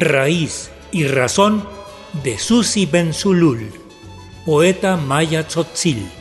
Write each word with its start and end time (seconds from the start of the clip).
raíz 0.00 0.70
y 0.92 1.04
razón 1.06 1.64
de 2.24 2.38
Susi 2.38 2.86
Benzulul, 2.86 3.70
poeta 4.46 4.96
maya 4.96 5.46
tzotzil. 5.46 6.19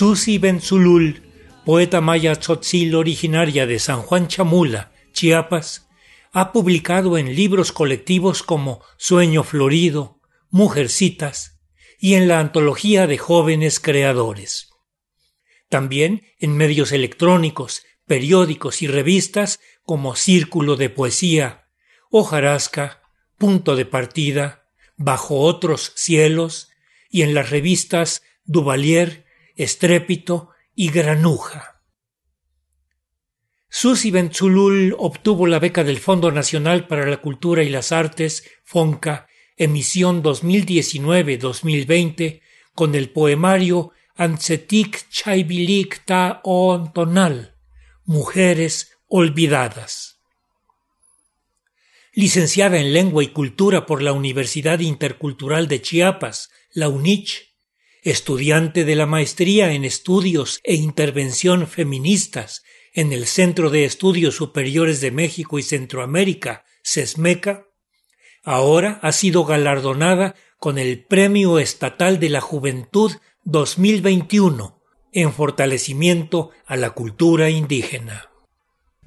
Susi 0.00 0.38
Benzulul, 0.38 1.20
poeta 1.66 2.00
maya 2.00 2.34
tzotzil 2.34 2.94
originaria 2.94 3.66
de 3.66 3.78
San 3.78 4.00
Juan 4.00 4.28
Chamula, 4.28 4.92
Chiapas, 5.12 5.90
ha 6.32 6.52
publicado 6.52 7.18
en 7.18 7.36
libros 7.36 7.70
colectivos 7.70 8.42
como 8.42 8.80
Sueño 8.96 9.44
Florido, 9.44 10.18
Mujercitas 10.48 11.60
y 11.98 12.14
en 12.14 12.28
la 12.28 12.40
antología 12.40 13.06
de 13.06 13.18
jóvenes 13.18 13.78
creadores. 13.78 14.70
También 15.68 16.22
en 16.38 16.56
medios 16.56 16.92
electrónicos, 16.92 17.82
periódicos 18.06 18.80
y 18.80 18.86
revistas 18.86 19.60
como 19.82 20.16
Círculo 20.16 20.76
de 20.76 20.88
Poesía, 20.88 21.66
Hojarasca, 22.10 23.02
Punto 23.36 23.76
de 23.76 23.84
Partida, 23.84 24.64
Bajo 24.96 25.40
otros 25.40 25.92
cielos 25.94 26.70
y 27.10 27.20
en 27.20 27.34
las 27.34 27.50
revistas 27.50 28.22
Duvalier, 28.46 29.28
Estrépito 29.56 30.50
y 30.74 30.90
Granuja. 30.90 31.82
Susi 33.68 34.10
Benzulul 34.10 34.96
obtuvo 34.98 35.46
la 35.46 35.60
beca 35.60 35.84
del 35.84 35.98
Fondo 35.98 36.32
Nacional 36.32 36.88
para 36.88 37.06
la 37.06 37.18
Cultura 37.18 37.62
y 37.62 37.68
las 37.68 37.92
Artes, 37.92 38.50
FONCA, 38.64 39.28
emisión 39.56 40.24
2019-2020, 40.24 42.40
con 42.74 42.96
el 42.96 43.10
poemario 43.10 43.92
Antzetik 44.16 45.08
Chaibilik 45.08 46.04
Ta 46.04 46.40
On 46.44 46.92
Tonal, 46.92 47.54
Mujeres 48.04 48.98
Olvidadas. 49.06 50.20
Licenciada 52.12 52.78
en 52.78 52.92
Lengua 52.92 53.22
y 53.22 53.28
Cultura 53.28 53.86
por 53.86 54.02
la 54.02 54.12
Universidad 54.12 54.80
Intercultural 54.80 55.68
de 55.68 55.80
Chiapas, 55.80 56.50
la 56.72 56.88
UNICH, 56.88 57.49
estudiante 58.02 58.84
de 58.84 58.96
la 58.96 59.06
Maestría 59.06 59.72
en 59.72 59.84
Estudios 59.84 60.60
e 60.64 60.74
Intervención 60.74 61.66
Feministas 61.66 62.62
en 62.92 63.12
el 63.12 63.26
Centro 63.26 63.70
de 63.70 63.84
Estudios 63.84 64.36
Superiores 64.36 65.00
de 65.00 65.10
México 65.10 65.58
y 65.58 65.62
Centroamérica, 65.62 66.64
CESMECA, 66.82 67.66
ahora 68.42 68.98
ha 69.02 69.12
sido 69.12 69.44
galardonada 69.44 70.34
con 70.58 70.78
el 70.78 71.04
Premio 71.04 71.58
Estatal 71.58 72.18
de 72.18 72.30
la 72.30 72.40
Juventud 72.40 73.12
2021 73.44 74.80
en 75.12 75.32
fortalecimiento 75.32 76.50
a 76.66 76.76
la 76.76 76.90
cultura 76.90 77.50
indígena. 77.50 78.30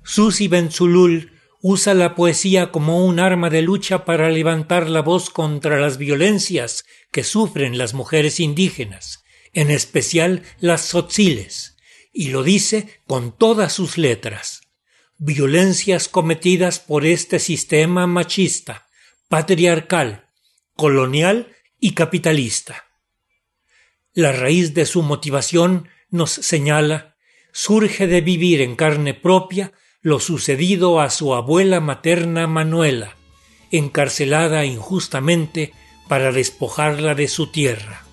Susi 0.03 0.47
Benzulul 0.47 1.31
usa 1.61 1.93
la 1.93 2.13
poesía 2.13 2.71
como 2.71 3.05
un 3.05 3.19
arma 3.19 3.49
de 3.49 3.61
lucha 3.61 4.03
para 4.03 4.29
levantar 4.29 4.89
la 4.89 5.01
voz 5.01 5.29
contra 5.29 5.79
las 5.79 5.97
violencias 5.97 6.83
que 7.13 7.23
sufren 7.23 7.77
las 7.77 7.93
mujeres 7.93 8.41
indígenas, 8.41 9.23
en 9.53 9.71
especial 9.71 10.43
las 10.59 10.89
tzotziles, 10.89 11.77
y 12.11 12.29
lo 12.29 12.43
dice 12.43 12.99
con 13.07 13.37
todas 13.37 13.71
sus 13.71 13.97
letras. 13.97 14.61
Violencias 15.17 16.09
cometidas 16.09 16.79
por 16.79 17.05
este 17.05 17.39
sistema 17.39 18.07
machista, 18.07 18.87
patriarcal, 19.29 20.27
colonial 20.75 21.55
y 21.79 21.91
capitalista. 21.91 22.83
La 24.13 24.31
raíz 24.31 24.73
de 24.73 24.85
su 24.85 25.03
motivación, 25.03 25.87
nos 26.09 26.31
señala, 26.31 27.15
surge 27.51 28.07
de 28.07 28.21
vivir 28.21 28.61
en 28.61 28.75
carne 28.75 29.13
propia 29.13 29.71
lo 30.01 30.19
sucedido 30.19 30.99
a 30.99 31.09
su 31.09 31.33
abuela 31.33 31.79
materna 31.79 32.47
Manuela, 32.47 33.15
encarcelada 33.71 34.65
injustamente 34.65 35.73
para 36.07 36.31
despojarla 36.31 37.15
de 37.15 37.27
su 37.27 37.47
tierra. 37.47 38.03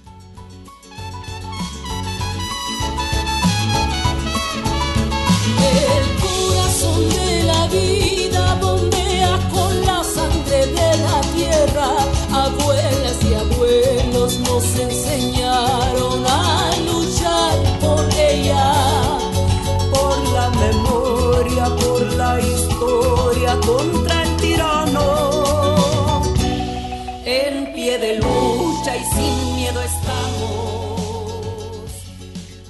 Abuelas 12.32 13.18
y 13.28 13.34
abuelos 13.34 14.38
nos 14.40 14.64
enseñaron 14.78 14.99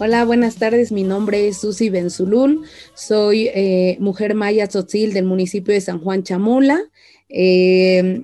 Hola, 0.03 0.25
buenas 0.25 0.57
tardes. 0.57 0.93
Mi 0.93 1.03
nombre 1.03 1.47
es 1.47 1.59
Susi 1.59 1.91
Benzulul. 1.91 2.65
Soy 2.95 3.49
eh, 3.49 3.99
mujer 4.01 4.35
maya 4.35 4.67
tzotzil 4.67 5.13
del 5.13 5.27
municipio 5.27 5.75
de 5.75 5.81
San 5.83 6.01
Juan 6.01 6.23
Chamula. 6.23 6.81
Eh, 7.29 8.23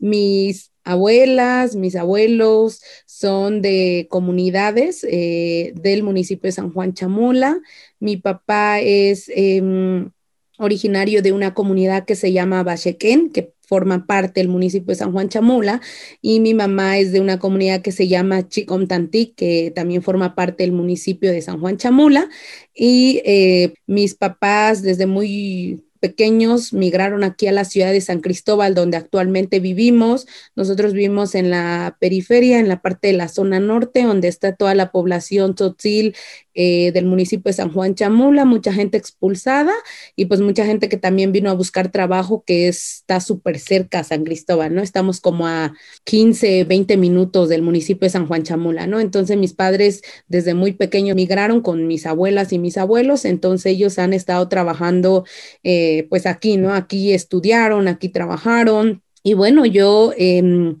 mis 0.00 0.72
abuelas, 0.84 1.76
mis 1.76 1.96
abuelos 1.96 2.80
son 3.04 3.60
de 3.60 4.06
comunidades 4.08 5.04
eh, 5.06 5.74
del 5.74 6.02
municipio 6.02 6.48
de 6.48 6.52
San 6.52 6.72
Juan 6.72 6.94
Chamula. 6.94 7.60
Mi 8.00 8.16
papá 8.16 8.80
es 8.80 9.30
em, 9.34 10.10
originario 10.56 11.20
de 11.20 11.32
una 11.32 11.52
comunidad 11.52 12.06
que 12.06 12.16
se 12.16 12.32
llama 12.32 12.62
Bachequén, 12.62 13.30
que 13.30 13.52
forma 13.68 14.06
parte 14.06 14.40
del 14.40 14.48
municipio 14.48 14.88
de 14.88 14.94
San 14.96 15.12
Juan 15.12 15.28
Chamula, 15.28 15.80
y 16.22 16.40
mi 16.40 16.54
mamá 16.54 16.98
es 16.98 17.12
de 17.12 17.20
una 17.20 17.38
comunidad 17.38 17.82
que 17.82 17.92
se 17.92 18.08
llama 18.08 18.48
Chicomtantic, 18.48 19.34
que 19.36 19.72
también 19.74 20.02
forma 20.02 20.34
parte 20.34 20.64
del 20.64 20.72
municipio 20.72 21.30
de 21.30 21.42
San 21.42 21.60
Juan 21.60 21.76
Chamula, 21.76 22.28
y 22.74 23.20
eh, 23.24 23.74
mis 23.86 24.14
papás 24.14 24.82
desde 24.82 25.06
muy 25.06 25.84
pequeños 25.98 26.72
migraron 26.72 27.24
aquí 27.24 27.46
a 27.46 27.52
la 27.52 27.64
ciudad 27.64 27.92
de 27.92 28.00
San 28.00 28.20
Cristóbal, 28.20 28.74
donde 28.74 28.96
actualmente 28.96 29.60
vivimos. 29.60 30.26
Nosotros 30.56 30.92
vivimos 30.92 31.34
en 31.34 31.50
la 31.50 31.96
periferia, 32.00 32.58
en 32.58 32.68
la 32.68 32.80
parte 32.80 33.08
de 33.08 33.14
la 33.14 33.28
zona 33.28 33.60
norte, 33.60 34.02
donde 34.02 34.28
está 34.28 34.54
toda 34.54 34.74
la 34.74 34.90
población 34.90 35.54
tzotzil 35.54 36.14
eh, 36.60 36.90
del 36.90 37.06
municipio 37.06 37.50
de 37.50 37.52
San 37.52 37.72
Juan 37.72 37.94
Chamula, 37.94 38.44
mucha 38.44 38.72
gente 38.72 38.98
expulsada 38.98 39.72
y 40.16 40.24
pues 40.24 40.40
mucha 40.40 40.66
gente 40.66 40.88
que 40.88 40.96
también 40.96 41.30
vino 41.30 41.50
a 41.50 41.54
buscar 41.54 41.92
trabajo 41.92 42.42
que 42.44 42.66
está 42.66 43.20
súper 43.20 43.60
cerca 43.60 44.00
a 44.00 44.04
San 44.04 44.24
Cristóbal, 44.24 44.74
¿no? 44.74 44.82
Estamos 44.82 45.20
como 45.20 45.46
a 45.46 45.72
15, 46.02 46.64
20 46.64 46.96
minutos 46.96 47.48
del 47.48 47.62
municipio 47.62 48.06
de 48.06 48.10
San 48.10 48.26
Juan 48.26 48.42
Chamula, 48.42 48.88
¿no? 48.88 48.98
Entonces 48.98 49.36
mis 49.36 49.52
padres 49.52 50.02
desde 50.26 50.54
muy 50.54 50.72
pequeños 50.72 51.14
migraron 51.14 51.60
con 51.60 51.86
mis 51.86 52.06
abuelas 52.06 52.52
y 52.52 52.58
mis 52.58 52.76
abuelos, 52.76 53.24
entonces 53.24 53.74
ellos 53.74 54.00
han 54.00 54.12
estado 54.12 54.48
trabajando 54.48 55.24
eh, 55.62 55.87
pues 56.08 56.26
aquí, 56.26 56.56
¿no? 56.56 56.74
Aquí 56.74 57.12
estudiaron, 57.12 57.88
aquí 57.88 58.08
trabajaron. 58.08 59.02
Y 59.22 59.34
bueno, 59.34 59.66
yo 59.66 60.12
eh, 60.16 60.74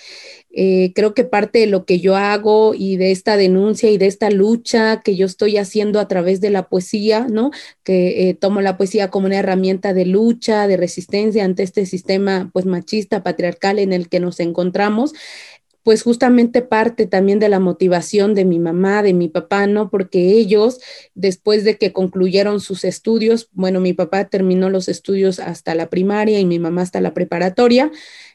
eh, 0.50 0.92
creo 0.94 1.12
que 1.14 1.24
parte 1.24 1.60
de 1.60 1.66
lo 1.66 1.84
que 1.84 2.00
yo 2.00 2.16
hago 2.16 2.74
y 2.74 2.96
de 2.96 3.10
esta 3.12 3.36
denuncia 3.36 3.90
y 3.90 3.98
de 3.98 4.06
esta 4.06 4.30
lucha 4.30 5.02
que 5.04 5.14
yo 5.14 5.26
estoy 5.26 5.56
haciendo 5.56 6.00
a 6.00 6.08
través 6.08 6.40
de 6.40 6.50
la 6.50 6.68
poesía, 6.68 7.26
¿no? 7.30 7.50
Que 7.84 8.28
eh, 8.28 8.34
tomo 8.34 8.60
la 8.60 8.76
poesía 8.76 9.10
como 9.10 9.26
una 9.26 9.38
herramienta 9.38 9.92
de 9.92 10.06
lucha, 10.06 10.66
de 10.66 10.76
resistencia 10.76 11.44
ante 11.44 11.62
este 11.62 11.84
sistema 11.86 12.50
pues 12.52 12.64
machista, 12.64 13.22
patriarcal 13.22 13.78
en 13.78 13.92
el 13.92 14.08
que 14.08 14.20
nos 14.20 14.40
encontramos, 14.40 15.12
pues 15.82 16.02
justamente 16.02 16.62
parte 16.62 17.06
también 17.06 17.38
de 17.38 17.48
la 17.48 17.60
motivación 17.60 18.34
de 18.34 18.44
mi 18.44 18.58
mamá, 18.58 19.02
de 19.02 19.14
mi 19.14 19.28
papá, 19.28 19.66
¿no? 19.66 19.90
Porque 19.90 20.32
ellos, 20.32 20.80
después 21.14 21.64
de 21.64 21.78
que 21.78 21.92
concluyeron 21.92 22.60
sus 22.60 22.84
estudios, 22.84 23.48
bueno, 23.52 23.80
mi 23.80 23.92
papá 23.92 24.28
terminó 24.28 24.70
los 24.70 24.88
estudios 24.88 25.40
hasta 25.40 25.74
la 25.74 25.88
primaria 25.88 26.40
y 26.40 26.44
mi 26.44 26.58
mamá 26.58 26.82
hasta 26.82 27.00
la 27.00 27.14
preparatoria, 27.14 27.90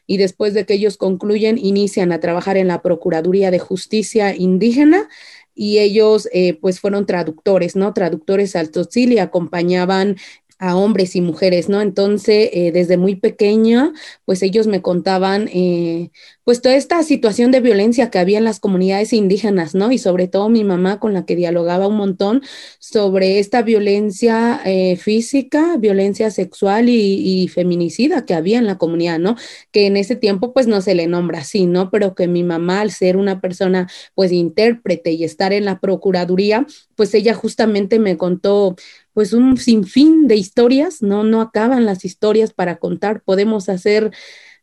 y 0.06 0.16
después 0.16 0.52
de 0.54 0.66
que 0.66 0.74
ellos 0.74 0.96
concluyen, 0.96 1.58
inician 1.58 2.12
a 2.12 2.20
trabajar 2.20 2.56
en 2.56 2.68
la 2.68 2.82
Procuraduría 2.82 3.50
de 3.50 3.58
Justicia 3.58 4.34
Indígena 4.34 5.08
y 5.54 5.78
ellos 5.78 6.28
eh, 6.32 6.58
pues 6.60 6.80
fueron 6.80 7.06
traductores, 7.06 7.76
¿no? 7.76 7.94
Traductores 7.94 8.56
al 8.56 8.70
tzotzil 8.70 9.12
y 9.12 9.18
acompañaban 9.18 10.16
a 10.64 10.76
hombres 10.76 11.14
y 11.14 11.20
mujeres, 11.20 11.68
¿no? 11.68 11.80
Entonces, 11.82 12.48
eh, 12.52 12.72
desde 12.72 12.96
muy 12.96 13.16
pequeña, 13.16 13.92
pues 14.24 14.42
ellos 14.42 14.66
me 14.66 14.80
contaban, 14.80 15.48
eh, 15.52 16.10
pues 16.44 16.62
toda 16.62 16.74
esta 16.74 17.02
situación 17.02 17.50
de 17.50 17.60
violencia 17.60 18.10
que 18.10 18.18
había 18.18 18.38
en 18.38 18.44
las 18.44 18.60
comunidades 18.60 19.12
indígenas, 19.12 19.74
¿no? 19.74 19.92
Y 19.92 19.98
sobre 19.98 20.26
todo 20.28 20.48
mi 20.48 20.64
mamá 20.64 21.00
con 21.00 21.12
la 21.12 21.26
que 21.26 21.36
dialogaba 21.36 21.86
un 21.86 21.96
montón 21.96 22.42
sobre 22.78 23.38
esta 23.38 23.62
violencia 23.62 24.60
eh, 24.64 24.96
física, 24.96 25.76
violencia 25.78 26.30
sexual 26.30 26.88
y, 26.88 27.42
y, 27.44 27.48
feminicida 27.48 28.24
que 28.24 28.34
había 28.34 28.58
en 28.58 28.66
la 28.66 28.78
comunidad, 28.78 29.18
¿no? 29.18 29.36
Que 29.70 29.86
en 29.86 29.96
ese 29.96 30.16
tiempo, 30.16 30.52
pues 30.54 30.66
no 30.66 30.80
se 30.80 30.94
le 30.94 31.06
nombra 31.06 31.40
así, 31.40 31.66
¿no? 31.66 31.90
Pero 31.90 32.14
que 32.14 32.26
mi 32.26 32.42
mamá, 32.42 32.80
al 32.80 32.90
ser 32.90 33.16
una 33.16 33.40
persona, 33.40 33.88
pues 34.14 34.32
intérprete 34.32 35.12
y 35.12 35.24
estar 35.24 35.52
en 35.52 35.64
la 35.66 35.78
Procuraduría, 35.80 36.66
pues 36.94 37.14
ella 37.14 37.34
justamente 37.34 37.98
me 37.98 38.16
contó 38.16 38.76
pues 39.14 39.32
un 39.32 39.56
sinfín 39.56 40.28
de 40.28 40.36
historias, 40.36 41.00
no, 41.02 41.24
no 41.24 41.40
acaban 41.40 41.86
las 41.86 42.04
historias 42.04 42.52
para 42.52 42.76
contar, 42.76 43.22
podemos 43.22 43.68
hacer 43.68 44.10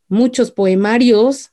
muchos 0.08 0.52
poemarios 0.52 1.52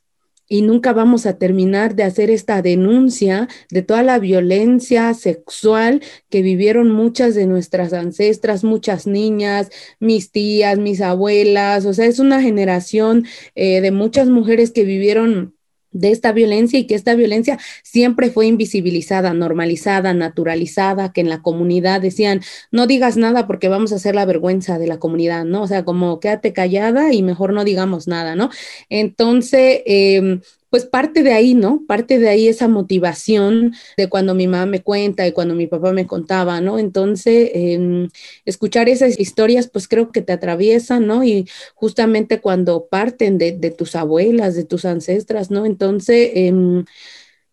y 0.52 0.62
nunca 0.62 0.92
vamos 0.92 1.26
a 1.26 1.38
terminar 1.38 1.94
de 1.94 2.02
hacer 2.02 2.28
esta 2.28 2.60
denuncia 2.60 3.48
de 3.70 3.82
toda 3.82 4.02
la 4.02 4.18
violencia 4.18 5.14
sexual 5.14 6.02
que 6.28 6.42
vivieron 6.42 6.90
muchas 6.90 7.36
de 7.36 7.46
nuestras 7.46 7.92
ancestras, 7.92 8.64
muchas 8.64 9.06
niñas, 9.06 9.70
mis 10.00 10.32
tías, 10.32 10.76
mis 10.78 11.00
abuelas, 11.00 11.86
o 11.86 11.94
sea, 11.94 12.06
es 12.06 12.18
una 12.18 12.42
generación 12.42 13.26
eh, 13.54 13.80
de 13.80 13.92
muchas 13.92 14.28
mujeres 14.28 14.72
que 14.72 14.84
vivieron 14.84 15.54
de 15.92 16.10
esta 16.10 16.32
violencia 16.32 16.78
y 16.78 16.86
que 16.86 16.94
esta 16.94 17.14
violencia 17.14 17.58
siempre 17.82 18.30
fue 18.30 18.46
invisibilizada, 18.46 19.34
normalizada, 19.34 20.14
naturalizada, 20.14 21.12
que 21.12 21.20
en 21.20 21.28
la 21.28 21.42
comunidad 21.42 22.00
decían, 22.00 22.40
no 22.70 22.86
digas 22.86 23.16
nada 23.16 23.46
porque 23.46 23.68
vamos 23.68 23.92
a 23.92 23.96
hacer 23.96 24.14
la 24.14 24.24
vergüenza 24.24 24.78
de 24.78 24.86
la 24.86 24.98
comunidad, 24.98 25.44
¿no? 25.44 25.62
O 25.62 25.66
sea, 25.66 25.84
como 25.84 26.20
quédate 26.20 26.52
callada 26.52 27.12
y 27.12 27.22
mejor 27.22 27.52
no 27.52 27.64
digamos 27.64 28.08
nada, 28.08 28.36
¿no? 28.36 28.50
Entonces, 28.88 29.82
eh, 29.86 30.40
pues 30.70 30.86
parte 30.86 31.22
de 31.22 31.32
ahí, 31.32 31.54
¿no? 31.54 31.84
Parte 31.86 32.18
de 32.18 32.28
ahí 32.28 32.48
esa 32.48 32.68
motivación 32.68 33.74
de 33.96 34.08
cuando 34.08 34.34
mi 34.34 34.46
mamá 34.46 34.66
me 34.66 34.82
cuenta 34.82 35.26
y 35.26 35.32
cuando 35.32 35.54
mi 35.54 35.66
papá 35.66 35.92
me 35.92 36.06
contaba, 36.06 36.60
¿no? 36.60 36.78
Entonces, 36.78 37.50
eh, 37.54 38.08
escuchar 38.44 38.88
esas 38.88 39.18
historias, 39.18 39.68
pues 39.68 39.88
creo 39.88 40.12
que 40.12 40.22
te 40.22 40.32
atraviesan, 40.32 41.06
¿no? 41.06 41.24
Y 41.24 41.48
justamente 41.74 42.40
cuando 42.40 42.86
parten 42.86 43.38
de, 43.38 43.52
de 43.52 43.70
tus 43.70 43.96
abuelas, 43.96 44.54
de 44.54 44.64
tus 44.64 44.84
ancestras, 44.84 45.50
¿no? 45.50 45.66
Entonces, 45.66 46.30
eh, 46.34 46.52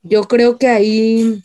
yo 0.04 0.24
creo 0.24 0.58
que 0.58 0.68
ahí 0.68 1.42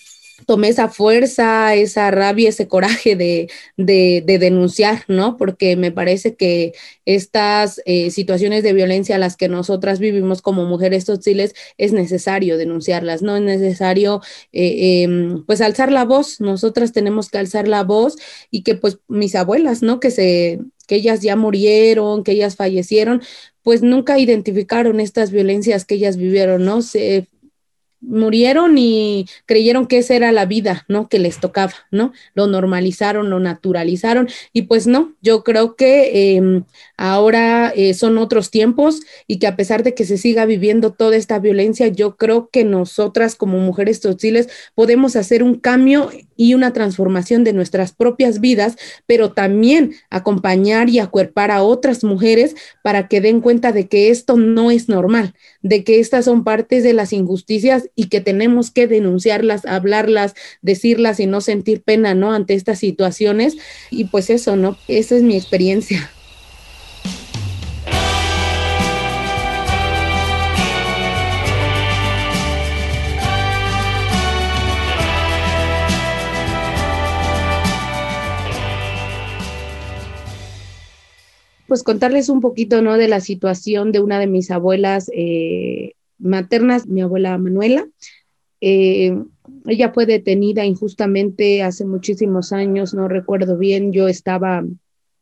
tomé 0.46 0.68
esa 0.68 0.88
fuerza, 0.88 1.74
esa 1.74 2.10
rabia, 2.10 2.48
ese 2.48 2.68
coraje 2.68 3.16
de, 3.16 3.50
de, 3.76 4.22
de 4.26 4.38
denunciar, 4.38 5.04
¿no? 5.08 5.36
Porque 5.36 5.76
me 5.76 5.92
parece 5.92 6.34
que 6.36 6.72
estas 7.04 7.80
eh, 7.84 8.10
situaciones 8.10 8.62
de 8.62 8.72
violencia 8.72 9.18
las 9.18 9.36
que 9.36 9.48
nosotras 9.48 9.98
vivimos 9.98 10.42
como 10.42 10.64
mujeres 10.64 11.04
tóxiles 11.04 11.54
es 11.78 11.92
necesario 11.92 12.56
denunciarlas, 12.58 13.22
¿no? 13.22 13.36
Es 13.36 13.42
necesario, 13.42 14.20
eh, 14.52 15.04
eh, 15.04 15.42
pues, 15.46 15.60
alzar 15.60 15.92
la 15.92 16.04
voz. 16.04 16.40
Nosotras 16.40 16.92
tenemos 16.92 17.30
que 17.30 17.38
alzar 17.38 17.68
la 17.68 17.84
voz 17.84 18.16
y 18.50 18.62
que, 18.62 18.74
pues, 18.74 18.98
mis 19.08 19.34
abuelas, 19.34 19.82
¿no? 19.82 20.00
Que 20.00 20.10
se 20.10 20.60
que 20.86 20.96
ellas 20.96 21.20
ya 21.20 21.36
murieron, 21.36 22.24
que 22.24 22.32
ellas 22.32 22.56
fallecieron, 22.56 23.22
pues 23.62 23.82
nunca 23.82 24.18
identificaron 24.18 25.00
estas 25.00 25.30
violencias 25.30 25.84
que 25.84 25.94
ellas 25.94 26.16
vivieron, 26.16 26.64
¿no? 26.64 26.82
Se 26.82 27.28
murieron 28.02 28.76
y 28.76 29.26
creyeron 29.46 29.86
que 29.86 29.98
esa 29.98 30.14
era 30.14 30.32
la 30.32 30.44
vida, 30.44 30.84
¿no? 30.88 31.08
Que 31.08 31.18
les 31.18 31.40
tocaba, 31.40 31.72
¿no? 31.90 32.12
Lo 32.34 32.46
normalizaron, 32.46 33.30
lo 33.30 33.40
naturalizaron 33.40 34.28
y 34.52 34.62
pues 34.62 34.86
no, 34.86 35.14
yo 35.22 35.44
creo 35.44 35.76
que 35.76 36.36
eh, 36.36 36.62
ahora 36.96 37.72
eh, 37.74 37.94
son 37.94 38.18
otros 38.18 38.50
tiempos 38.50 39.00
y 39.26 39.38
que 39.38 39.46
a 39.46 39.56
pesar 39.56 39.82
de 39.82 39.94
que 39.94 40.04
se 40.04 40.18
siga 40.18 40.44
viviendo 40.44 40.92
toda 40.92 41.16
esta 41.16 41.38
violencia, 41.38 41.88
yo 41.88 42.16
creo 42.16 42.50
que 42.50 42.64
nosotras 42.64 43.36
como 43.36 43.58
mujeres 43.58 44.00
tóxiles 44.00 44.48
podemos 44.74 45.16
hacer 45.16 45.42
un 45.42 45.54
cambio 45.54 46.10
y 46.42 46.54
una 46.54 46.72
transformación 46.72 47.44
de 47.44 47.52
nuestras 47.52 47.92
propias 47.92 48.40
vidas, 48.40 48.76
pero 49.06 49.30
también 49.30 49.94
acompañar 50.10 50.88
y 50.88 50.98
acuerpar 50.98 51.52
a 51.52 51.62
otras 51.62 52.02
mujeres 52.02 52.56
para 52.82 53.06
que 53.06 53.20
den 53.20 53.40
cuenta 53.40 53.70
de 53.70 53.86
que 53.86 54.10
esto 54.10 54.36
no 54.36 54.72
es 54.72 54.88
normal, 54.88 55.34
de 55.62 55.84
que 55.84 56.00
estas 56.00 56.24
son 56.24 56.42
partes 56.42 56.82
de 56.82 56.94
las 56.94 57.12
injusticias 57.12 57.90
y 57.94 58.08
que 58.08 58.20
tenemos 58.20 58.72
que 58.72 58.88
denunciarlas, 58.88 59.64
hablarlas, 59.66 60.34
decirlas 60.62 61.20
y 61.20 61.26
no 61.26 61.40
sentir 61.40 61.82
pena, 61.82 62.14
¿no? 62.14 62.32
Ante 62.32 62.54
estas 62.54 62.80
situaciones. 62.80 63.56
Y 63.90 64.06
pues 64.06 64.28
eso, 64.28 64.56
¿no? 64.56 64.76
Esa 64.88 65.14
es 65.14 65.22
mi 65.22 65.36
experiencia. 65.36 66.10
Pues 81.72 81.84
contarles 81.84 82.28
un 82.28 82.42
poquito, 82.42 82.82
¿no? 82.82 82.98
De 82.98 83.08
la 83.08 83.20
situación 83.20 83.92
de 83.92 84.00
una 84.00 84.18
de 84.18 84.26
mis 84.26 84.50
abuelas 84.50 85.10
eh, 85.14 85.94
maternas, 86.18 86.86
mi 86.86 87.00
abuela 87.00 87.38
Manuela. 87.38 87.88
Eh, 88.60 89.16
ella 89.64 89.90
fue 89.90 90.04
detenida 90.04 90.66
injustamente 90.66 91.62
hace 91.62 91.86
muchísimos 91.86 92.52
años, 92.52 92.92
no 92.92 93.08
recuerdo 93.08 93.56
bien, 93.56 93.90
yo 93.90 94.06
estaba 94.06 94.58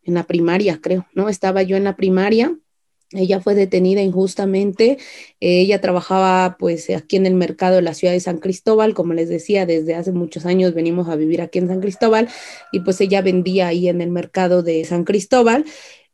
en 0.03 0.15
la 0.15 0.25
primaria, 0.25 0.81
creo, 0.83 1.07
¿no? 1.15 1.29
Estaba 1.29 1.63
yo 1.63 1.77
en 1.77 1.85
la 1.85 1.95
primaria. 1.95 2.53
Ella 3.13 3.41
fue 3.41 3.57
detenida 3.57 4.03
injustamente. 4.03 4.99
ella 5.41 5.81
trabajaba 5.81 6.57
pues 6.59 6.91
aquí 6.91 7.17
en 7.17 7.27
el 7.27 7.35
mercado 7.35 7.77
de 7.77 7.83
la 7.83 7.95
ciudad 7.95 8.13
de 8.13 8.21
San 8.21 8.39
Cristóbal, 8.39 8.95
como 8.95 9.15
les 9.15 9.29
decía, 9.29 9.67
desde 9.67 9.95
hace 9.95 10.13
muchos 10.13 10.47
años 10.47 10.75
venimos 10.75 11.09
a 11.09 11.17
vivir 11.17 11.43
aquí 11.43 11.61
en 11.61 11.69
San 11.69 11.81
Cristóbal 11.81 12.29
y 12.73 12.81
pues 12.81 13.01
ella 13.01 13.21
vendía 13.21 13.69
ahí 13.69 13.89
en 13.89 14.01
el 14.01 14.11
mercado 14.11 14.63
de 14.65 14.85
San 14.85 15.05
Cristóbal 15.05 15.65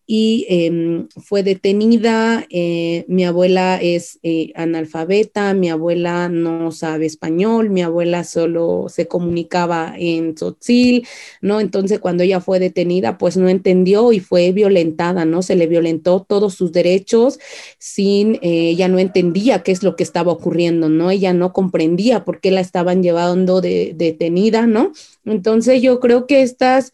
y 0.06 0.46
em, 0.48 1.08
fue 1.08 1.42
detenida. 1.42 2.46
Eh, 2.50 3.04
mi 3.08 3.24
abuela 3.24 3.80
es 3.82 4.20
eh, 4.22 4.52
analfabeta, 4.54 5.52
mi 5.54 5.68
abuela 5.68 6.28
no 6.28 6.70
sabe 6.70 7.06
español, 7.06 7.70
mi 7.70 7.82
abuela 7.82 8.22
solo 8.22 8.86
se 8.88 9.08
comunicaba 9.08 9.94
en 9.98 10.34
tzotzil, 10.34 11.06
¿no? 11.40 11.60
Entonces 11.60 11.98
cuando 11.98 12.22
ella 12.22 12.40
fue 12.40 12.60
detenida, 12.60 13.18
pues 13.18 13.36
no 13.36 13.48
entendió 13.48 14.12
y 14.12 14.20
fue 14.20 14.52
violentada, 14.52 15.24
¿no? 15.24 15.42
Se 15.42 15.56
le 15.56 15.66
violentó 15.66 16.24
todos 16.26 16.54
sus 16.54 16.70
derechos 16.70 17.40
sin, 17.78 18.36
eh, 18.36 18.70
ella 18.70 18.86
no 18.86 19.00
entendía 19.00 19.64
qué 19.64 19.72
es 19.72 19.82
lo 19.82 19.96
que 19.96 20.04
estaba 20.04 20.30
ocurriendo, 20.30 20.88
¿no? 20.88 21.10
Ella 21.10 21.32
no 21.32 21.52
comprendía 21.52 22.24
por 22.24 22.40
qué 22.40 22.52
la 22.52 22.60
estaban 22.60 23.02
llevando 23.02 23.60
de, 23.60 23.92
detenida, 23.96 24.66
¿no? 24.68 24.92
Entonces 25.24 25.82
yo 25.82 25.98
creo 25.98 26.28
que 26.28 26.42
estas 26.42 26.92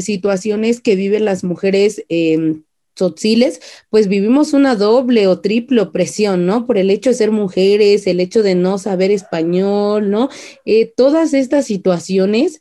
situaciones 0.00 0.80
que 0.80 0.96
viven 0.96 1.24
las 1.24 1.44
mujeres, 1.44 2.04
eh, 2.08 2.36
pues 3.90 4.08
vivimos 4.08 4.52
una 4.52 4.76
doble 4.76 5.26
o 5.26 5.40
triple 5.40 5.80
opresión, 5.80 6.46
¿no? 6.46 6.66
Por 6.66 6.78
el 6.78 6.90
hecho 6.90 7.10
de 7.10 7.16
ser 7.16 7.30
mujeres, 7.30 8.06
el 8.06 8.20
hecho 8.20 8.42
de 8.42 8.54
no 8.54 8.78
saber 8.78 9.10
español, 9.10 10.10
¿no? 10.10 10.28
Eh, 10.64 10.92
todas 10.96 11.34
estas 11.34 11.66
situaciones 11.66 12.60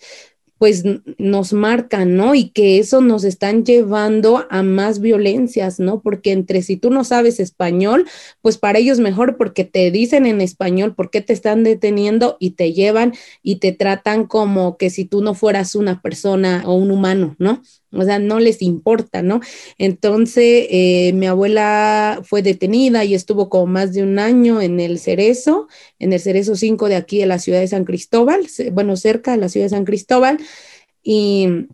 pues 0.59 0.83
nos 1.17 1.53
marcan, 1.53 2.17
¿no? 2.17 2.35
Y 2.35 2.49
que 2.49 2.79
eso 2.79 2.99
nos 2.99 3.23
están 3.23 3.63
llevando 3.63 4.45
a 4.49 4.61
más 4.61 4.99
violencias, 4.99 5.79
¿no? 5.79 6.01
Porque 6.01 6.33
entre 6.33 6.61
si 6.61 6.75
tú 6.75 6.91
no 6.91 7.05
sabes 7.05 7.39
español, 7.39 8.05
pues 8.41 8.57
para 8.57 8.77
ellos 8.77 8.99
mejor 8.99 9.37
porque 9.37 9.63
te 9.63 9.89
dicen 9.89 10.25
en 10.25 10.41
español 10.41 10.95
por 10.95 11.11
qué 11.11 11.21
te 11.21 11.31
están 11.31 11.63
deteniendo 11.63 12.35
y 12.41 12.51
te 12.51 12.73
llevan 12.73 13.13
y 13.41 13.55
te 13.55 13.71
tratan 13.71 14.27
como 14.27 14.77
que 14.77 14.89
si 14.89 15.05
tú 15.05 15.23
no 15.23 15.33
fueras 15.33 15.75
una 15.75 16.01
persona 16.01 16.63
o 16.65 16.75
un 16.75 16.91
humano, 16.91 17.37
¿no? 17.39 17.63
O 17.91 18.03
sea, 18.03 18.19
no 18.19 18.39
les 18.39 18.61
importa, 18.61 19.21
¿no? 19.23 19.41
Entonces, 19.77 20.67
eh, 20.69 21.11
mi 21.13 21.25
abuela 21.25 22.21
fue 22.23 22.41
detenida 22.41 23.03
y 23.03 23.15
estuvo 23.15 23.49
como 23.49 23.65
más 23.65 23.93
de 23.93 24.03
un 24.03 24.19
año 24.19 24.61
en 24.61 24.79
el 24.79 24.99
Cerezo, 24.99 25.67
en 25.97 26.13
el 26.13 26.19
Cerezo 26.19 26.55
5 26.55 26.87
de 26.87 26.95
aquí 26.95 27.19
de 27.19 27.25
la 27.25 27.39
ciudad 27.39 27.59
de 27.59 27.67
San 27.67 27.85
Cristóbal, 27.85 28.47
bueno, 28.71 28.95
cerca 28.95 29.31
de 29.31 29.37
la 29.37 29.49
ciudad 29.49 29.65
de 29.65 29.71
San 29.71 29.85
Cristóbal, 29.85 30.39
y 31.03 31.67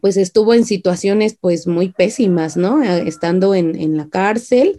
pues 0.00 0.16
estuvo 0.16 0.54
en 0.54 0.64
situaciones 0.64 1.36
pues 1.40 1.66
muy 1.66 1.90
pésimas, 1.90 2.56
¿no? 2.56 2.82
Eh, 2.82 3.04
estando 3.06 3.54
en, 3.54 3.76
en 3.76 3.96
la 3.96 4.08
cárcel. 4.08 4.78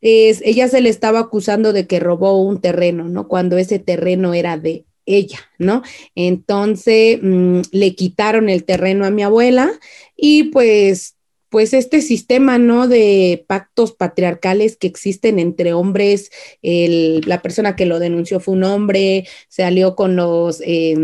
Ella 0.00 0.68
se 0.68 0.82
le 0.82 0.90
estaba 0.90 1.18
acusando 1.18 1.72
de 1.72 1.86
que 1.86 1.98
robó 1.98 2.42
un 2.42 2.60
terreno, 2.60 3.08
¿no? 3.08 3.26
Cuando 3.26 3.56
ese 3.56 3.78
terreno 3.78 4.34
era 4.34 4.58
de 4.58 4.84
ella, 5.06 5.40
¿no? 5.58 5.82
Entonces 6.14 7.18
mmm, 7.22 7.60
le 7.72 7.94
quitaron 7.94 8.48
el 8.48 8.64
terreno 8.64 9.04
a 9.04 9.10
mi 9.10 9.22
abuela 9.22 9.72
y 10.16 10.44
pues 10.44 11.14
pues 11.54 11.72
este 11.72 12.00
sistema, 12.00 12.58
¿no? 12.58 12.88
De 12.88 13.44
pactos 13.46 13.92
patriarcales 13.92 14.76
que 14.76 14.88
existen 14.88 15.38
entre 15.38 15.72
hombres, 15.72 16.32
la 16.62 17.42
persona 17.42 17.76
que 17.76 17.86
lo 17.86 18.00
denunció 18.00 18.40
fue 18.40 18.54
un 18.54 18.64
hombre, 18.64 19.28
se 19.46 19.62
alió 19.62 19.94
con 19.94 20.16
los, 20.16 20.60
eh, 20.66 20.96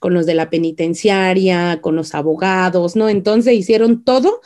con 0.00 0.14
los 0.14 0.24
de 0.24 0.34
la 0.34 0.48
penitenciaria, 0.48 1.80
con 1.82 1.94
los 1.94 2.14
abogados, 2.14 2.96
¿no? 2.96 3.10
Entonces 3.10 3.52
hicieron 3.52 4.02
todo 4.02 4.40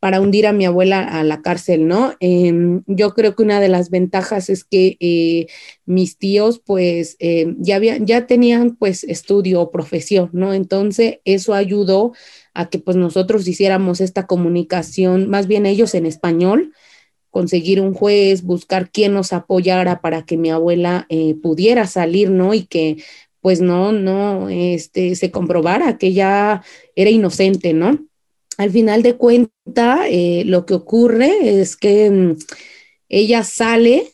para 0.00 0.20
hundir 0.20 0.46
a 0.46 0.52
mi 0.52 0.64
abuela 0.66 1.02
a 1.02 1.24
la 1.24 1.42
cárcel, 1.42 1.86
¿no? 1.88 2.14
Em, 2.20 2.82
yo 2.86 3.14
creo 3.14 3.34
que 3.34 3.42
una 3.42 3.60
de 3.60 3.68
las 3.68 3.90
ventajas 3.90 4.50
es 4.50 4.64
que 4.64 4.96
eh, 5.00 5.46
mis 5.86 6.18
tíos, 6.18 6.60
pues, 6.64 7.16
em, 7.18 7.56
ya, 7.58 7.76
habían, 7.76 8.06
ya 8.06 8.26
tenían, 8.26 8.76
pues, 8.76 9.04
estudio 9.04 9.60
o 9.60 9.70
profesión, 9.70 10.30
¿no? 10.32 10.54
Entonces, 10.54 11.18
eso 11.24 11.54
ayudó 11.54 12.12
a 12.54 12.68
que, 12.70 12.78
pues, 12.78 12.96
nosotros 12.96 13.46
hiciéramos 13.48 14.00
esta 14.00 14.26
comunicación, 14.26 15.28
más 15.28 15.46
bien 15.46 15.66
ellos 15.66 15.94
en 15.94 16.06
español, 16.06 16.72
conseguir 17.30 17.80
un 17.82 17.92
juez, 17.92 18.42
buscar 18.42 18.90
quién 18.90 19.12
nos 19.12 19.32
apoyara 19.34 20.00
para 20.00 20.24
que 20.24 20.38
mi 20.38 20.50
abuela 20.50 21.06
eh, 21.10 21.34
pudiera 21.42 21.86
salir, 21.86 22.30
¿no? 22.30 22.54
Y 22.54 22.64
que 22.64 22.96
pues 23.46 23.60
no, 23.60 23.92
no, 23.92 24.48
este, 24.48 25.14
se 25.14 25.30
comprobara 25.30 25.98
que 25.98 26.08
ella 26.08 26.64
era 26.96 27.10
inocente, 27.10 27.74
¿no? 27.74 27.96
Al 28.58 28.70
final 28.70 29.02
de 29.02 29.16
cuenta, 29.16 30.08
eh, 30.08 30.44
lo 30.46 30.64
que 30.66 30.74
ocurre 30.74 31.60
es 31.60 31.76
que 31.76 32.10
mm, 32.10 32.36
ella 33.08 33.44
sale 33.44 34.12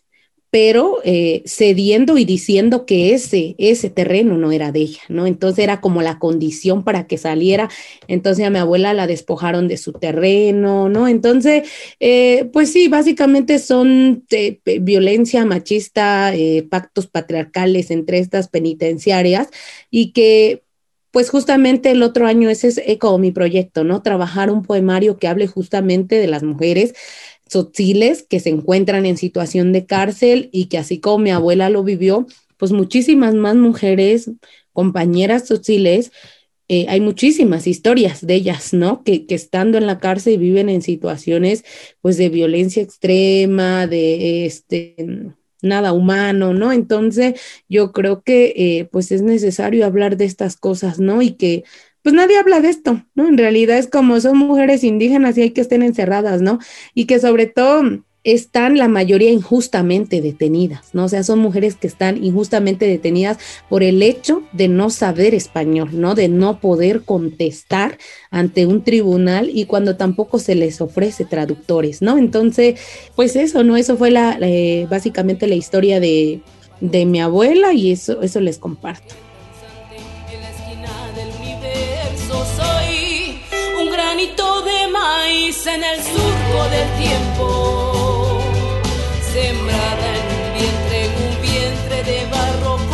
pero 0.50 0.98
eh, 1.02 1.42
cediendo 1.46 2.18
y 2.18 2.26
diciendo 2.26 2.84
que 2.84 3.14
ese, 3.14 3.54
ese 3.56 3.88
terreno 3.88 4.36
no 4.36 4.52
era 4.52 4.70
de 4.70 4.80
ella, 4.80 5.00
¿no? 5.08 5.26
Entonces 5.26 5.64
era 5.64 5.80
como 5.80 6.02
la 6.02 6.18
condición 6.18 6.84
para 6.84 7.06
que 7.06 7.16
saliera. 7.16 7.70
Entonces 8.06 8.44
a 8.44 8.50
mi 8.50 8.58
abuela 8.58 8.92
la 8.92 9.06
despojaron 9.06 9.66
de 9.66 9.78
su 9.78 9.94
terreno, 9.94 10.90
¿no? 10.90 11.08
Entonces, 11.08 11.66
eh, 12.00 12.50
pues 12.52 12.70
sí, 12.70 12.88
básicamente 12.88 13.58
son 13.58 14.26
violencia 14.82 15.46
machista, 15.46 16.34
pactos 16.68 17.06
patriarcales 17.06 17.90
entre 17.90 18.18
estas 18.18 18.48
penitenciarias 18.48 19.48
y 19.90 20.12
que 20.12 20.64
pues 21.12 21.30
justamente 21.30 21.90
el 21.92 22.02
otro 22.02 22.26
año 22.26 22.50
ese 22.50 22.68
es 22.68 22.98
como 22.98 23.18
mi 23.18 23.30
proyecto, 23.30 23.84
¿no? 23.84 24.02
Trabajar 24.02 24.50
un 24.50 24.62
poemario 24.62 25.18
que 25.18 25.28
hable 25.28 25.46
justamente 25.46 26.16
de 26.16 26.26
las 26.26 26.42
mujeres 26.42 26.94
tzotziles 27.48 28.22
que 28.24 28.40
se 28.40 28.48
encuentran 28.48 29.04
en 29.06 29.18
situación 29.18 29.72
de 29.72 29.86
cárcel 29.86 30.48
y 30.52 30.66
que 30.66 30.78
así 30.78 31.00
como 31.00 31.18
mi 31.18 31.30
abuela 31.30 31.68
lo 31.68 31.84
vivió, 31.84 32.26
pues 32.56 32.72
muchísimas 32.72 33.34
más 33.34 33.56
mujeres, 33.56 34.30
compañeras 34.72 35.44
tzotziles, 35.44 36.12
eh, 36.68 36.86
hay 36.88 37.00
muchísimas 37.00 37.66
historias 37.66 38.26
de 38.26 38.34
ellas, 38.34 38.72
¿no? 38.72 39.04
Que, 39.04 39.26
que, 39.26 39.34
estando 39.34 39.76
en 39.76 39.86
la 39.86 39.98
cárcel 39.98 40.38
viven 40.38 40.70
en 40.70 40.80
situaciones 40.80 41.64
pues 42.00 42.16
de 42.16 42.30
violencia 42.30 42.82
extrema, 42.82 43.86
de 43.86 44.46
este 44.46 45.34
nada 45.62 45.92
humano, 45.92 46.52
¿no? 46.54 46.72
Entonces 46.72 47.40
yo 47.68 47.92
creo 47.92 48.22
que 48.22 48.52
eh, 48.56 48.88
pues 48.92 49.12
es 49.12 49.22
necesario 49.22 49.86
hablar 49.86 50.16
de 50.16 50.24
estas 50.26 50.56
cosas, 50.56 50.98
¿no? 51.00 51.22
Y 51.22 51.32
que 51.32 51.64
pues 52.02 52.14
nadie 52.14 52.38
habla 52.38 52.60
de 52.60 52.68
esto, 52.68 53.04
¿no? 53.14 53.28
En 53.28 53.38
realidad 53.38 53.78
es 53.78 53.88
como 53.88 54.20
son 54.20 54.36
mujeres 54.38 54.84
indígenas 54.84 55.38
y 55.38 55.42
hay 55.42 55.50
que 55.52 55.60
estén 55.60 55.82
encerradas, 55.82 56.42
¿no? 56.42 56.58
Y 56.94 57.06
que 57.06 57.20
sobre 57.20 57.46
todo 57.46 57.82
están 58.24 58.78
la 58.78 58.88
mayoría 58.88 59.30
injustamente 59.30 60.20
detenidas, 60.20 60.90
¿no? 60.92 61.04
O 61.04 61.08
sea, 61.08 61.24
son 61.24 61.40
mujeres 61.40 61.74
que 61.74 61.86
están 61.86 62.22
injustamente 62.22 62.86
detenidas 62.86 63.38
por 63.68 63.82
el 63.82 64.02
hecho 64.02 64.42
de 64.52 64.68
no 64.68 64.90
saber 64.90 65.34
español, 65.34 65.90
¿no? 65.92 66.14
De 66.14 66.28
no 66.28 66.60
poder 66.60 67.02
contestar 67.02 67.98
ante 68.30 68.66
un 68.66 68.82
tribunal 68.84 69.50
y 69.52 69.64
cuando 69.66 69.96
tampoco 69.96 70.38
se 70.38 70.54
les 70.54 70.80
ofrece 70.80 71.24
traductores, 71.24 72.02
¿no? 72.02 72.18
Entonces, 72.18 72.78
pues 73.16 73.36
eso, 73.36 73.64
¿no? 73.64 73.76
Eso 73.76 73.96
fue 73.96 74.10
la, 74.10 74.38
eh, 74.40 74.86
básicamente 74.88 75.46
la 75.46 75.54
historia 75.54 75.98
de, 75.98 76.40
de 76.80 77.06
mi 77.06 77.20
abuela 77.20 77.72
y 77.72 77.90
eso, 77.90 78.22
eso 78.22 78.40
les 78.40 78.58
comparto. 78.58 79.14
en 85.66 85.84
el 85.84 86.02
surco 86.02 86.68
del 86.70 86.88
tiempo, 86.98 87.81
sembrada 89.32 90.08
en 90.18 90.24
un 90.36 90.52
vientre, 90.52 91.04
en 91.06 91.12
un 91.26 91.40
vientre 91.40 92.04
de 92.04 92.26
barro 92.26 92.91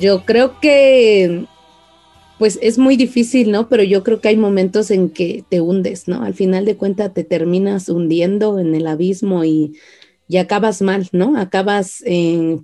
Yo 0.00 0.24
creo 0.24 0.58
que, 0.60 1.44
pues 2.38 2.58
es 2.62 2.78
muy 2.78 2.96
difícil, 2.96 3.50
¿no? 3.50 3.68
Pero 3.68 3.82
yo 3.82 4.02
creo 4.02 4.22
que 4.22 4.28
hay 4.28 4.36
momentos 4.36 4.90
en 4.90 5.10
que 5.10 5.44
te 5.50 5.60
hundes, 5.60 6.08
¿no? 6.08 6.22
Al 6.22 6.32
final 6.32 6.64
de 6.64 6.76
cuentas 6.76 7.12
te 7.12 7.22
terminas 7.22 7.90
hundiendo 7.90 8.58
en 8.58 8.74
el 8.74 8.86
abismo 8.86 9.44
y, 9.44 9.78
y 10.26 10.38
acabas 10.38 10.80
mal, 10.80 11.08
¿no? 11.12 11.36
Acabas, 11.36 12.02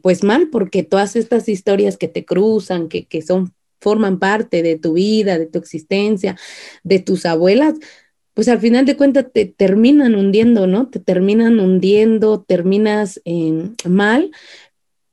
pues 0.00 0.24
mal, 0.24 0.48
porque 0.50 0.82
todas 0.82 1.14
estas 1.14 1.46
historias 1.50 1.98
que 1.98 2.08
te 2.08 2.24
cruzan, 2.24 2.88
que, 2.88 3.04
que 3.04 3.20
son, 3.20 3.52
forman 3.82 4.18
parte 4.18 4.62
de 4.62 4.78
tu 4.78 4.94
vida, 4.94 5.38
de 5.38 5.44
tu 5.44 5.58
existencia, 5.58 6.36
de 6.84 7.00
tus 7.00 7.26
abuelas, 7.26 7.74
pues 8.32 8.48
al 8.48 8.60
final 8.60 8.84
de 8.84 8.96
cuentas 8.96 9.26
te 9.32 9.46
terminan 9.46 10.14
hundiendo, 10.14 10.66
¿no? 10.66 10.88
Te 10.88 11.00
terminan 11.00 11.58
hundiendo, 11.58 12.44
terminas 12.46 13.20
mal, 13.84 14.30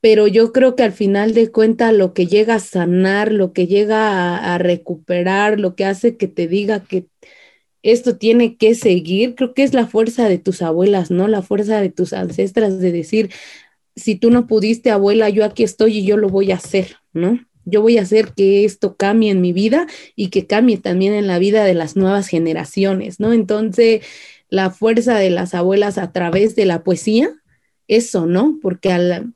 pero 0.04 0.26
yo 0.26 0.52
creo 0.52 0.76
que 0.76 0.82
al 0.82 0.92
final 0.92 1.32
de 1.32 1.50
cuentas 1.50 1.94
lo 1.94 2.12
que 2.12 2.26
llega 2.26 2.56
a 2.56 2.58
sanar, 2.58 3.32
lo 3.32 3.54
que 3.54 3.66
llega 3.66 4.36
a, 4.36 4.58
recuperar, 4.58 5.58
lo 5.58 5.74
que 5.76 5.86
hace 5.86 6.18
que 6.18 6.28
te 6.28 6.46
diga 6.46 6.84
que 6.84 7.06
esto 7.82 8.18
tiene 8.18 8.58
que 8.58 8.74
seguir, 8.74 9.34
creo 9.34 9.54
que 9.54 9.62
es 9.62 9.72
la 9.72 9.86
fuerza 9.86 10.28
de 10.28 10.36
tus 10.36 10.60
abuelas, 10.60 11.10
¿no? 11.10 11.26
La 11.26 11.40
fuerza 11.40 11.80
de 11.80 11.88
tus 11.88 12.12
ancestras 12.12 12.80
de 12.80 12.92
decir, 12.92 13.30
si 13.96 14.14
tú 14.14 14.30
no 14.30 14.46
pudiste, 14.46 14.90
abuela, 14.90 15.30
yo 15.30 15.42
aquí 15.42 15.62
estoy 15.62 16.00
y 16.00 16.04
yo 16.04 16.18
lo 16.18 16.28
voy 16.28 16.52
a 16.52 16.56
hacer, 16.56 16.96
¿no? 17.14 17.40
Yo 17.64 17.80
voy 17.80 17.96
a 17.96 18.02
hacer 18.02 18.34
que 18.34 18.66
esto 18.66 18.96
cambie 18.98 19.30
en 19.30 19.40
mi 19.40 19.54
vida 19.54 19.86
y 20.16 20.28
que 20.28 20.46
cambie 20.46 20.76
también 20.76 21.14
en 21.14 21.28
la 21.28 21.38
vida 21.38 21.64
de 21.64 21.72
las 21.72 21.96
nuevas 21.96 22.28
generaciones, 22.28 23.20
¿no? 23.20 23.32
Entonces, 23.32 24.02
la 24.50 24.68
fuerza 24.68 25.16
de 25.16 25.30
las 25.30 25.54
abuelas 25.54 25.96
a 25.96 26.12
través 26.12 26.56
de 26.56 26.66
la 26.66 26.84
poesía, 26.84 27.30
eso, 27.88 28.26
¿no? 28.26 28.58
Porque 28.60 28.92
al, 28.92 29.32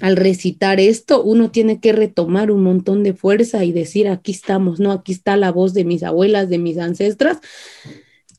al 0.00 0.16
recitar 0.16 0.78
esto, 0.78 1.22
uno 1.22 1.50
tiene 1.50 1.80
que 1.80 1.92
retomar 1.92 2.50
un 2.50 2.62
montón 2.62 3.02
de 3.02 3.14
fuerza 3.14 3.64
y 3.64 3.72
decir, 3.72 4.08
aquí 4.08 4.32
estamos, 4.32 4.78
¿no? 4.78 4.92
Aquí 4.92 5.12
está 5.12 5.36
la 5.36 5.50
voz 5.50 5.72
de 5.72 5.84
mis 5.84 6.02
abuelas, 6.02 6.50
de 6.50 6.58
mis 6.58 6.78
ancestras. 6.78 7.38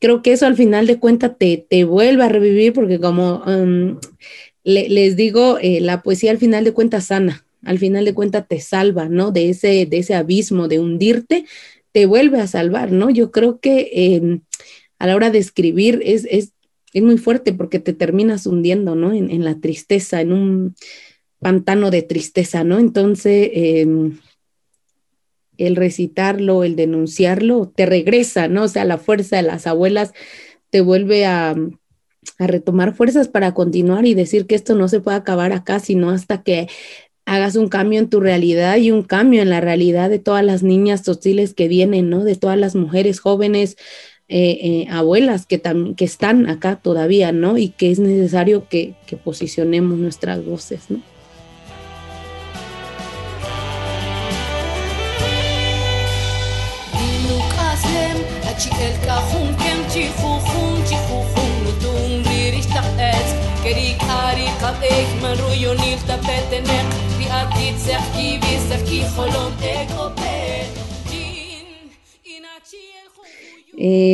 Creo 0.00 0.22
que 0.22 0.32
eso 0.32 0.46
al 0.46 0.56
final 0.56 0.86
de 0.86 1.00
cuentas 1.00 1.32
te, 1.36 1.66
te 1.68 1.82
vuelve 1.82 2.22
a 2.22 2.28
revivir 2.28 2.72
porque 2.72 3.00
como 3.00 3.42
um, 3.44 3.98
les 4.62 5.16
digo, 5.16 5.58
eh, 5.60 5.80
la 5.80 6.02
poesía 6.02 6.30
al 6.30 6.38
final 6.38 6.62
de 6.62 6.72
cuentas 6.72 7.06
sana, 7.06 7.44
al 7.64 7.78
final 7.78 8.04
de 8.04 8.14
cuentas 8.14 8.46
te 8.46 8.60
salva, 8.60 9.08
¿no? 9.08 9.32
De 9.32 9.48
ese, 9.48 9.86
de 9.86 9.98
ese 9.98 10.14
abismo, 10.14 10.68
de 10.68 10.78
hundirte, 10.78 11.44
te 11.90 12.06
vuelve 12.06 12.40
a 12.40 12.46
salvar, 12.46 12.92
¿no? 12.92 13.10
Yo 13.10 13.32
creo 13.32 13.58
que 13.58 13.90
em, 13.92 14.42
a 15.00 15.08
la 15.08 15.16
hora 15.16 15.30
de 15.30 15.38
escribir 15.38 16.00
es, 16.04 16.24
es, 16.30 16.52
es, 16.92 17.02
muy 17.02 17.18
fuerte 17.18 17.52
porque 17.52 17.80
te 17.80 17.94
terminas 17.94 18.46
hundiendo, 18.46 18.94
¿no? 18.94 19.12
En, 19.12 19.30
en 19.30 19.44
la 19.44 19.58
tristeza, 19.58 20.20
en 20.20 20.32
un 20.32 20.74
pantano 21.40 21.90
de 21.90 22.02
tristeza, 22.02 22.64
¿no? 22.64 22.78
Entonces, 22.78 23.50
em, 23.52 24.18
el 25.56 25.76
recitarlo, 25.76 26.64
el 26.64 26.76
denunciarlo, 26.76 27.72
te 27.74 27.86
regresa, 27.86 28.48
¿no? 28.48 28.64
O 28.64 28.68
sea, 28.68 28.84
la 28.84 28.98
fuerza 28.98 29.36
de 29.36 29.42
las 29.42 29.66
abuelas 29.66 30.12
te 30.70 30.80
vuelve 30.80 31.26
a, 31.26 31.54
retomar 32.38 32.94
fuerzas 32.94 33.26
para 33.26 33.54
continuar 33.54 34.04
y 34.06 34.14
decir 34.14 34.46
que 34.46 34.54
esto 34.54 34.74
no 34.74 34.88
se 34.88 35.00
puede 35.00 35.16
acabar 35.16 35.52
acá, 35.52 35.80
sino 35.80 36.10
hasta 36.10 36.42
que 36.42 36.68
hagas 37.24 37.56
un 37.56 37.68
cambio 37.68 37.98
en 38.00 38.10
tu 38.10 38.20
realidad 38.20 38.76
y 38.76 38.90
un 38.90 39.02
cambio 39.02 39.42
en 39.42 39.50
la 39.50 39.60
realidad 39.60 40.10
de 40.10 40.18
todas 40.18 40.44
las 40.44 40.62
niñas 40.62 41.08
hostiles 41.08 41.54
que 41.54 41.68
vienen, 41.68 42.10
¿no? 42.10 42.24
De 42.24 42.36
todas 42.36 42.58
las 42.58 42.74
mujeres 42.74 43.20
jóvenes, 43.20 43.76
eh, 44.28 44.58
eh, 44.62 44.86
abuelas 44.90 45.46
que, 45.46 45.60
que 45.96 46.04
están 46.04 46.48
acá 46.48 46.76
todavía, 46.76 47.32
¿no? 47.32 47.56
Y 47.56 47.70
que 47.70 47.90
es 47.90 47.98
necesario 47.98 48.68
que, 48.68 48.94
que 49.06 49.16
posicionemos 49.16 49.98
nuestras 49.98 50.44
voces, 50.44 50.90
¿no? 50.90 51.00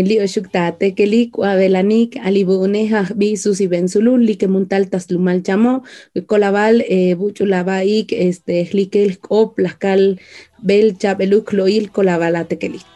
Lio 0.08 0.26
shuktate 0.34 0.86
kelik 0.98 1.38
abelanik 1.50 2.16
alibuneja 2.28 3.00
bi 3.16 3.36
susi 3.36 3.66
benzulul 3.74 4.20
like 4.28 4.46
muntal 4.54 4.84
taslumal 4.92 5.40
chamo 5.46 5.72
kolabal 6.26 6.82
eh, 6.96 7.14
buchulabaik 7.18 8.12
este 8.12 8.56
hlikel 8.70 9.16
op 9.30 9.58
laskal 9.58 10.02
bel 10.68 10.86
chabeluk 11.00 11.46
loil 11.52 11.88
kolabalate 11.96 12.56
kelik 12.60 12.93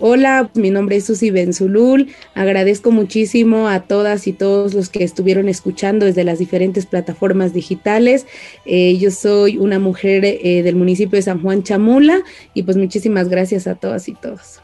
Hola, 0.00 0.48
mi 0.54 0.70
nombre 0.70 0.94
es 0.94 1.06
Susi 1.06 1.32
Benzulul. 1.32 2.14
Agradezco 2.34 2.92
muchísimo 2.92 3.68
a 3.68 3.80
todas 3.80 4.28
y 4.28 4.32
todos 4.32 4.72
los 4.72 4.90
que 4.90 5.02
estuvieron 5.02 5.48
escuchando 5.48 6.06
desde 6.06 6.22
las 6.22 6.38
diferentes 6.38 6.86
plataformas 6.86 7.52
digitales. 7.52 8.24
Eh, 8.64 8.96
yo 8.98 9.10
soy 9.10 9.58
una 9.58 9.80
mujer 9.80 10.24
eh, 10.24 10.62
del 10.62 10.76
municipio 10.76 11.16
de 11.16 11.22
San 11.22 11.42
Juan 11.42 11.64
Chamula 11.64 12.22
y 12.54 12.62
pues 12.62 12.76
muchísimas 12.76 13.28
gracias 13.28 13.66
a 13.66 13.74
todas 13.74 14.08
y 14.08 14.14
todos. 14.14 14.60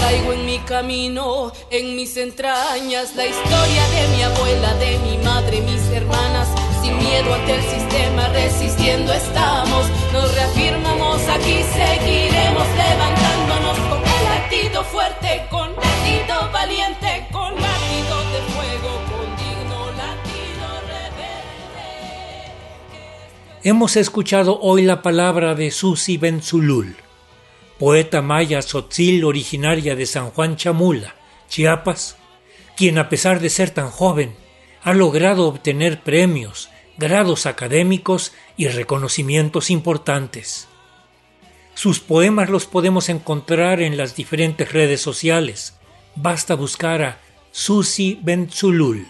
Traigo 0.00 0.32
en 0.32 0.46
mi 0.46 0.58
camino, 0.66 1.52
en 1.70 1.94
mis 1.94 2.16
entrañas, 2.16 3.14
la 3.14 3.26
historia 3.26 3.82
de 3.94 4.16
mi 4.16 4.22
abuela, 4.24 4.74
de 4.74 4.98
mi 4.98 5.24
madre, 5.24 5.60
mis 5.60 5.96
hermanas 5.96 6.48
sin 6.82 6.96
miedo 6.98 7.34
ante 7.34 7.54
el 7.54 7.62
sistema, 7.62 8.28
resistiendo 8.28 9.12
estamos. 9.12 9.86
Nos 10.12 10.34
reafirmamos 10.34 11.20
aquí, 11.28 11.62
seguiremos 11.62 12.66
levantándonos 12.76 13.78
con 13.88 13.98
el 13.98 14.24
latido 14.24 14.84
fuerte, 14.84 15.46
con 15.50 15.68
latido 15.76 16.50
valiente, 16.52 17.26
con 17.32 17.54
latido 17.54 18.16
de 18.32 18.40
fuego, 18.52 18.90
con 19.10 19.26
digno 19.36 19.86
latido 19.96 20.66
rebelde. 20.86 21.80
Hemos 23.62 23.96
escuchado 23.96 24.58
hoy 24.60 24.82
la 24.82 25.02
palabra 25.02 25.54
de 25.54 25.70
Susi 25.70 26.16
Benzulul, 26.16 26.96
poeta 27.78 28.22
maya 28.22 28.60
tzotzil 28.60 29.24
originaria 29.24 29.94
de 29.96 30.06
San 30.06 30.30
Juan 30.30 30.56
Chamula, 30.56 31.14
Chiapas, 31.48 32.16
quien 32.76 32.98
a 32.98 33.08
pesar 33.08 33.40
de 33.40 33.50
ser 33.50 33.70
tan 33.70 33.90
joven, 33.90 34.34
ha 34.82 34.94
logrado 34.94 35.46
obtener 35.46 36.02
premios, 36.02 36.70
grados 36.96 37.46
académicos 37.46 38.32
y 38.56 38.68
reconocimientos 38.68 39.70
importantes. 39.70 40.68
Sus 41.74 42.00
poemas 42.00 42.50
los 42.50 42.66
podemos 42.66 43.08
encontrar 43.08 43.80
en 43.80 43.96
las 43.96 44.16
diferentes 44.16 44.72
redes 44.72 45.00
sociales. 45.00 45.78
Basta 46.14 46.54
buscar 46.54 47.02
a 47.02 47.20
Susi 47.52 48.18
Benzulul. 48.22 49.06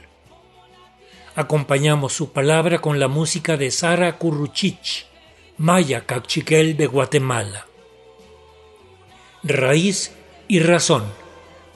Acompañamos 1.35 2.13
su 2.13 2.33
palabra 2.33 2.81
con 2.81 3.01
la 3.01 3.09
música 3.09 3.57
de 3.57 3.71
Sara 3.71 4.19
Curruchich, 4.19 5.07
maya 5.57 6.07
cachiquel 6.07 6.77
de 6.77 6.87
Guatemala. 6.87 7.67
Raíz 9.43 10.13
y 10.49 10.59
razón 10.61 11.20